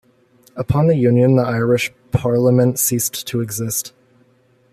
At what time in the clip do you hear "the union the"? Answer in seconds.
0.87-1.43